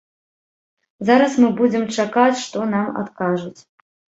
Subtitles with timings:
[1.09, 3.57] Зараз мы будзем чакаць, што нам адкажуць.